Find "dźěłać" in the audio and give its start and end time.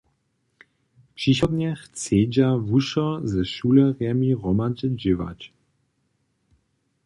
5.01-5.39